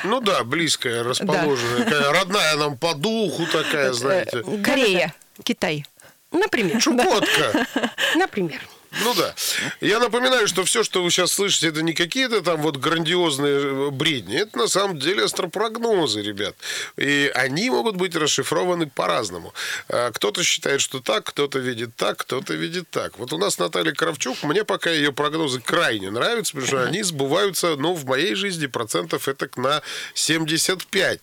Ну 0.04 0.20
да, 0.20 0.44
близкая, 0.44 1.02
расположенная, 1.02 1.84
такая 1.84 2.12
родная 2.12 2.56
нам 2.56 2.76
по 2.76 2.94
духу 2.94 3.46
такая, 3.46 3.92
знаете. 3.92 4.42
Э, 4.46 4.62
Корея, 4.62 5.14
Китай. 5.42 5.84
Например. 6.32 6.80
Чукотка. 6.80 7.66
Например. 8.14 8.60
Ну 9.02 9.14
да. 9.14 9.34
Я 9.80 9.98
напоминаю, 9.98 10.48
что 10.48 10.64
все, 10.64 10.82
что 10.82 11.02
вы 11.02 11.10
сейчас 11.10 11.32
слышите, 11.32 11.68
это 11.68 11.82
не 11.82 11.92
какие-то 11.92 12.42
там 12.42 12.62
вот 12.62 12.76
грандиозные 12.76 13.88
э, 13.88 13.90
бредни. 13.90 14.36
Это 14.36 14.58
на 14.58 14.68
самом 14.68 14.98
деле 14.98 15.24
астропрогнозы, 15.24 16.22
ребят. 16.22 16.56
И 16.96 17.30
они 17.34 17.70
могут 17.70 17.96
быть 17.96 18.16
расшифрованы 18.16 18.86
по-разному. 18.86 19.52
А, 19.88 20.10
Кто-то 20.12 20.42
считает, 20.42 20.80
что 20.80 21.00
так, 21.00 21.24
кто-то 21.24 21.58
видит 21.58 21.94
так, 21.96 22.18
кто-то 22.18 22.54
видит 22.54 22.88
так. 22.90 23.18
Вот 23.18 23.32
у 23.32 23.38
нас 23.38 23.58
Наталья 23.58 23.92
Кравчук, 23.92 24.42
мне 24.42 24.64
пока 24.64 24.90
ее 24.90 25.12
прогнозы 25.12 25.60
крайне 25.60 26.10
нравятся, 26.10 26.52
потому 26.52 26.66
что 26.66 26.84
они 26.84 27.02
сбываются, 27.02 27.76
ну, 27.76 27.94
в 27.94 28.04
моей 28.06 28.34
жизни 28.34 28.66
процентов 28.66 29.28
это 29.28 29.48
на 29.56 29.82
75. 30.14 31.20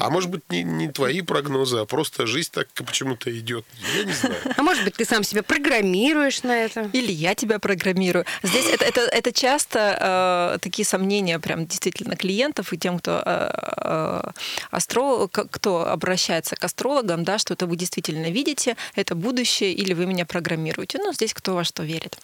А 0.00 0.10
может 0.10 0.30
быть, 0.30 0.42
не, 0.48 0.62
не 0.62 0.88
твои 0.88 1.20
прогнозы, 1.20 1.78
а 1.78 1.84
просто 1.84 2.26
жизнь 2.26 2.50
так 2.52 2.68
почему-то 2.72 3.36
идет. 3.36 3.64
Я 3.96 4.04
не 4.04 4.12
знаю. 4.12 4.36
А 4.56 4.62
может 4.62 4.84
быть, 4.84 4.94
ты 4.94 5.04
сам 5.04 5.22
себя 5.24 5.42
программируешь 5.42 6.42
на 6.42 6.56
это? 6.56 6.90
Или 6.92 7.12
я 7.12 7.34
тебя 7.34 7.58
программирую. 7.58 8.24
Здесь 8.42 8.66
это, 8.66 8.84
это, 8.84 9.00
это 9.02 9.32
часто 9.32 10.54
э, 10.54 10.58
такие 10.60 10.86
сомнения 10.86 11.38
прям 11.38 11.66
действительно 11.66 12.16
клиентов 12.16 12.72
и 12.72 12.78
тем, 12.78 12.98
кто, 12.98 13.22
э, 13.24 13.50
э, 13.76 14.30
астро, 14.70 15.28
кто 15.28 15.88
обращается 15.88 16.56
к 16.56 16.64
астрологам, 16.64 17.24
да, 17.24 17.38
что 17.38 17.54
это 17.54 17.66
вы 17.66 17.76
действительно 17.76 18.30
видите, 18.30 18.76
это 18.94 19.14
будущее, 19.14 19.72
или 19.72 19.94
вы 19.94 20.06
меня 20.06 20.24
программируете. 20.26 20.98
Ну, 20.98 21.12
здесь 21.12 21.34
кто 21.34 21.54
во 21.54 21.64
что 21.64 21.82
верит. 21.82 22.18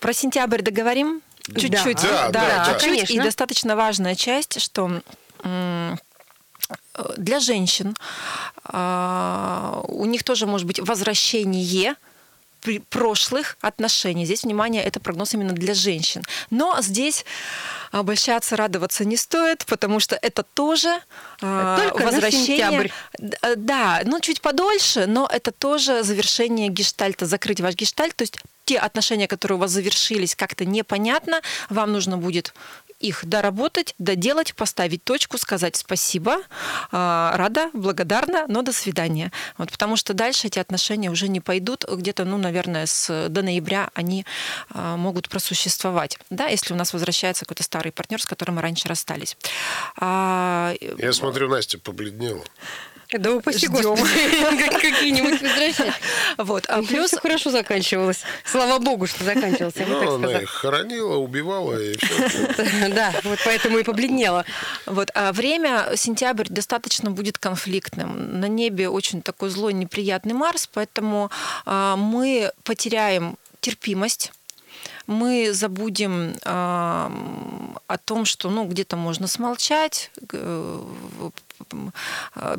Про 0.00 0.12
сентябрь 0.12 0.62
договорим? 0.62 1.22
Чуть-чуть. 1.46 2.02
Да, 2.02 2.28
да, 2.30 2.64
да. 2.66 2.78
чуть-чуть. 2.78 3.02
И 3.02 3.06
Конечно. 3.06 3.24
достаточно 3.24 3.76
важная 3.76 4.14
часть, 4.14 4.60
что 4.60 4.84
м, 4.84 5.02
для 7.16 7.40
женщин 7.40 7.96
а, 8.64 9.82
у 9.88 10.04
них 10.06 10.22
тоже 10.24 10.46
может 10.46 10.66
быть 10.66 10.80
возвращение 10.80 11.96
прошлых 12.90 13.56
отношений. 13.60 14.24
Здесь, 14.24 14.44
внимание, 14.44 14.84
это 14.84 15.00
прогноз 15.00 15.34
именно 15.34 15.52
для 15.52 15.74
женщин. 15.74 16.22
Но 16.50 16.80
здесь 16.80 17.24
обольщаться, 17.90 18.56
радоваться 18.56 19.04
не 19.04 19.16
стоит, 19.16 19.64
потому 19.66 20.00
что 20.00 20.16
это 20.22 20.42
тоже 20.42 21.00
а, 21.42 21.76
Только 21.76 22.04
на 22.04 22.10
возвращение. 22.12 22.90
э, 23.18 23.56
Да, 23.56 24.02
ну 24.04 24.20
чуть 24.20 24.40
подольше, 24.40 25.06
но 25.06 25.28
это 25.30 25.50
тоже 25.50 26.02
завершение 26.04 26.68
гештальта, 26.68 27.26
закрыть 27.26 27.60
ваш 27.60 27.74
гештальт. 27.74 28.14
То 28.14 28.22
есть 28.22 28.38
те 28.64 28.78
отношения, 28.78 29.26
которые 29.26 29.56
у 29.56 29.60
вас 29.60 29.72
завершились, 29.72 30.36
как-то 30.36 30.64
непонятно, 30.64 31.42
вам 31.68 31.92
нужно 31.92 32.16
будет 32.16 32.54
их 33.02 33.26
доработать, 33.26 33.94
доделать, 33.98 34.54
поставить 34.54 35.04
точку, 35.04 35.38
сказать 35.38 35.76
спасибо, 35.76 36.38
а, 36.90 37.36
рада, 37.36 37.70
благодарна, 37.72 38.46
но 38.48 38.62
до 38.62 38.72
свидания. 38.72 39.32
Вот, 39.58 39.70
потому 39.70 39.96
что 39.96 40.14
дальше 40.14 40.46
эти 40.46 40.58
отношения 40.58 41.10
уже 41.10 41.28
не 41.28 41.40
пойдут. 41.40 41.84
Где-то, 41.84 42.24
ну, 42.24 42.38
наверное, 42.38 42.86
с, 42.86 43.28
до 43.28 43.42
ноября 43.42 43.90
они 43.94 44.24
а, 44.70 44.96
могут 44.96 45.28
просуществовать, 45.28 46.18
да, 46.30 46.46
если 46.46 46.72
у 46.72 46.76
нас 46.76 46.92
возвращается 46.92 47.44
какой-то 47.44 47.62
старый 47.62 47.92
партнер, 47.92 48.22
с 48.22 48.26
которым 48.26 48.56
мы 48.56 48.62
раньше 48.62 48.88
расстались. 48.88 49.36
А, 49.96 50.74
Я 50.98 51.12
смотрю, 51.12 51.48
Настя 51.48 51.78
побледнела. 51.78 52.44
Да 53.18 53.32
упаси 53.32 53.68
господи, 53.68 54.02
какие-нибудь 54.80 55.40
возвращения. 55.40 55.94
вот, 56.38 56.66
а 56.68 56.82
Плюс 56.82 57.12
хорошо 57.12 57.50
заканчивалось. 57.50 58.22
Слава 58.44 58.78
богу, 58.78 59.06
что 59.06 59.24
заканчивалось, 59.24 59.74
Ну, 59.86 60.14
она 60.14 60.40
их 60.40 60.50
хоронила, 60.50 61.16
убивала 61.16 61.78
и 61.80 61.96
все. 61.96 62.88
Да, 62.92 63.12
вот 63.24 63.38
поэтому 63.44 63.78
и 63.78 63.82
побледнела. 63.82 64.44
Вот, 64.86 65.10
а 65.14 65.32
время 65.32 65.92
сентябрь 65.96 66.48
достаточно 66.48 67.10
будет 67.10 67.38
конфликтным. 67.38 68.40
На 68.40 68.48
небе 68.48 68.88
очень 68.88 69.22
такой 69.22 69.50
злой, 69.50 69.72
неприятный 69.72 70.34
Марс, 70.34 70.68
поэтому 70.72 71.30
а, 71.64 71.96
мы 71.96 72.52
потеряем 72.64 73.36
терпимость. 73.60 74.32
мы 75.06 75.52
забудем 75.52 76.34
э, 76.34 76.38
о 76.44 77.98
том, 78.04 78.24
что 78.24 78.50
ну, 78.50 78.66
где-то 78.66 78.96
можно 78.96 79.26
смолчать, 79.26 80.10
э, 80.32 80.80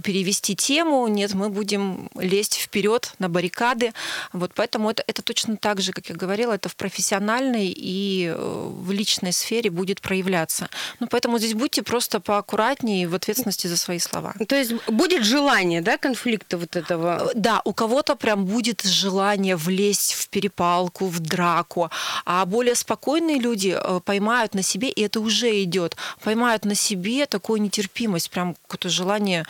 перевести 0.03 0.55
тему, 0.55 1.07
нет, 1.07 1.33
мы 1.33 1.49
будем 1.49 2.09
лезть 2.15 2.57
вперед 2.57 3.13
на 3.19 3.29
баррикады. 3.29 3.93
Вот 4.31 4.51
поэтому 4.55 4.89
это, 4.89 5.03
это 5.07 5.21
точно 5.21 5.57
так 5.57 5.81
же, 5.81 5.91
как 5.91 6.09
я 6.09 6.15
говорила, 6.15 6.53
это 6.53 6.69
в 6.69 6.75
профессиональной 6.75 7.73
и 7.75 8.27
э, 8.27 8.35
в 8.35 8.91
личной 8.91 9.33
сфере 9.33 9.69
будет 9.69 10.01
проявляться. 10.01 10.69
Ну, 10.99 11.07
поэтому 11.07 11.37
здесь 11.39 11.53
будьте 11.53 11.83
просто 11.83 12.19
поаккуратнее 12.19 13.07
в 13.07 13.15
ответственности 13.15 13.67
за 13.67 13.77
свои 13.77 13.99
слова. 13.99 14.33
То 14.47 14.55
есть 14.55 14.73
будет 14.87 15.23
желание, 15.23 15.81
да, 15.81 15.97
конфликта 15.97 16.57
вот 16.57 16.75
этого? 16.75 17.29
Э, 17.29 17.31
да, 17.35 17.61
у 17.65 17.73
кого-то 17.73 18.15
прям 18.15 18.45
будет 18.45 18.81
желание 18.83 19.55
влезть 19.55 20.13
в 20.13 20.29
перепалку, 20.29 21.07
в 21.07 21.19
драку, 21.19 21.89
а 22.25 22.45
более 22.45 22.75
спокойные 22.75 23.39
люди 23.39 23.75
э, 23.77 23.99
поймают 24.03 24.53
на 24.53 24.61
себе, 24.61 24.89
и 24.89 25.01
это 25.01 25.19
уже 25.19 25.63
идет, 25.63 25.95
поймают 26.23 26.65
на 26.65 26.75
себе 26.75 27.25
такую 27.25 27.61
нетерпимость, 27.61 28.29
прям 28.29 28.55
какое-то 28.55 28.89
желание 28.93 29.45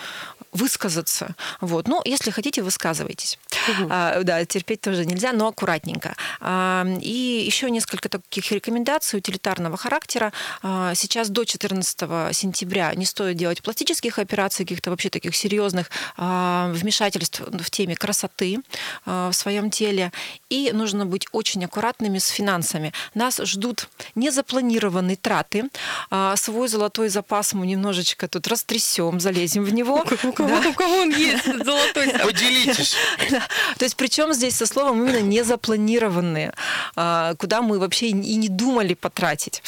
высказаться. 0.54 1.36
Вот. 1.62 1.88
Ну, 1.88 2.02
если 2.06 2.32
хотите, 2.32 2.62
высказывайтесь. 2.62 3.40
Угу. 3.70 3.88
А, 3.90 4.24
да, 4.24 4.46
терпеть 4.46 4.82
тоже 4.82 5.06
нельзя, 5.06 5.34
но 5.34 5.48
аккуратненько. 5.48 6.16
А, 6.40 6.86
и 7.02 7.44
еще 7.46 7.70
несколько 7.70 8.10
таких 8.10 8.52
рекомендаций 8.52 9.18
утилитарного 9.20 9.78
характера. 9.78 10.32
А, 10.62 10.94
сейчас 10.96 11.30
до 11.30 11.44
14 11.44 12.36
сентября 12.36 12.94
не 12.96 13.06
стоит 13.06 13.38
делать 13.38 13.62
пластических 13.62 14.20
операций, 14.20 14.66
каких-то 14.66 14.92
вообще 14.92 15.10
таких 15.10 15.36
серьезных 15.36 15.90
а, 16.18 16.72
вмешательств 16.74 17.42
в 17.42 17.70
теме 17.72 17.96
красоты 17.96 18.60
а, 19.06 19.32
в 19.32 19.34
своем 19.34 19.72
теле. 19.72 20.12
И 20.50 20.72
нужно 20.72 21.06
быть 21.06 21.28
очень 21.32 21.66
аккуратными 21.66 22.20
с 22.20 22.28
финансами. 22.28 22.94
Нас 23.16 23.40
ждут 23.44 23.90
незапланированные 24.16 25.16
траты. 25.16 25.70
А, 26.10 26.36
свой 26.36 26.68
золотой 26.68 27.10
запас 27.10 27.54
мы 27.54 27.66
немножечко 27.66 28.28
тут 28.28 28.48
растрясем, 28.48 29.20
залезем 29.34 29.64
в 29.64 29.74
него. 29.74 30.04
У 30.24 30.32
кого, 30.32 30.62
да. 30.62 30.70
у 30.70 30.74
кого 30.74 30.94
он 31.02 31.10
есть, 31.10 31.46
золотой 31.46 32.10
Поделитесь. 32.24 32.96
То 33.78 33.86
есть 33.86 33.96
причем 33.96 34.34
здесь 34.34 34.56
со 34.56 34.66
словом 34.66 35.04
именно 35.04 35.22
незапланированные, 35.22 36.54
а, 36.96 37.36
куда 37.36 37.62
мы 37.62 37.80
вообще 37.80 38.08
и 38.08 38.36
не 38.36 38.50
думали 38.50 38.94
потратить. 38.94 39.64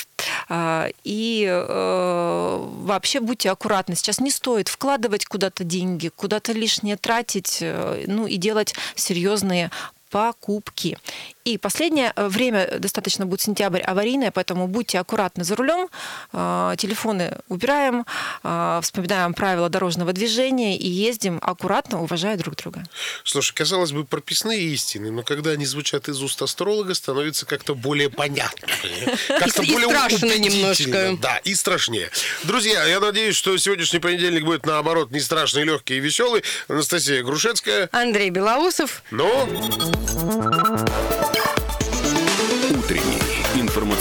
А, 0.48 0.89
и 1.03 1.45
э, 1.50 2.67
вообще 2.81 3.19
будьте 3.19 3.50
аккуратны. 3.50 3.95
Сейчас 3.95 4.19
не 4.19 4.31
стоит 4.31 4.67
вкладывать 4.67 5.25
куда-то 5.25 5.63
деньги, 5.63 6.10
куда-то 6.15 6.51
лишнее 6.51 6.98
тратить, 6.98 7.60
э, 7.62 8.03
ну 8.07 8.27
и 8.27 8.38
делать 8.38 8.75
серьезные 8.95 9.72
покупки. 10.10 10.98
И 11.45 11.59
последнее 11.59 12.11
э, 12.15 12.27
время 12.27 12.79
достаточно 12.79 13.27
будет 13.27 13.41
сентябрь 13.41 13.81
аварийное, 13.81 14.31
поэтому 14.31 14.67
будьте 14.67 14.97
аккуратны 14.97 15.43
за 15.43 15.55
рулем, 15.55 15.89
э, 16.33 16.75
телефоны 16.77 17.37
убираем, 17.49 18.03
э, 18.43 18.79
вспоминаем 18.81 19.35
правила 19.35 19.69
дорожного 19.69 20.11
движения 20.11 20.75
и 20.75 20.89
ездим 20.89 21.37
аккуратно, 21.43 22.01
уважая 22.01 22.35
друг 22.37 22.55
друга. 22.55 22.83
Слушай, 23.23 23.53
казалось 23.53 23.91
бы, 23.91 24.05
прописные 24.05 24.59
истины, 24.59 25.11
но 25.11 25.21
когда 25.21 25.51
они 25.51 25.67
звучат 25.67 26.09
из 26.09 26.19
уст 26.23 26.41
астролога, 26.41 26.95
становится 26.95 27.45
как-то 27.45 27.75
более 27.75 28.09
понятно. 28.09 28.67
Как-то 29.27 29.61
более 29.61 29.89
страшно 29.89 30.37
немножко. 30.37 31.15
Да, 31.21 31.37
и 31.37 31.53
страшнее. 31.53 32.09
Друзья, 32.43 32.83
я 32.85 32.99
надеюсь, 32.99 33.35
что 33.35 33.55
сегодняшний 33.57 33.99
понедельник 33.99 34.45
будет, 34.45 34.65
наоборот, 34.65 35.11
не 35.11 35.19
страшный, 35.19 35.63
легкий 35.63 35.97
и 35.97 35.99
веселый. 35.99 36.43
Анастасия 36.67 37.21
Грушецкая. 37.23 37.89
Андрей 37.91 38.31
Белоусов. 38.31 39.03
Ну? 39.11 39.29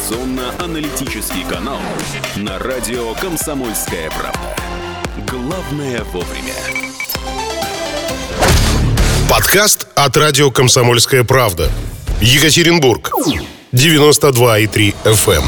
Информационно-аналитический 0.04 1.44
канал 1.44 1.78
на 2.36 2.58
радио 2.58 3.14
«Комсомольская 3.14 4.10
правда». 4.10 4.54
Главное 5.26 6.04
вовремя. 6.04 6.52
Подкаст 9.30 9.86
от 9.94 10.14
радио 10.18 10.50
«Комсомольская 10.50 11.24
правда». 11.24 11.70
Екатеринбург. 12.20 13.12
92,3 13.72 14.94
FM. 15.04 15.44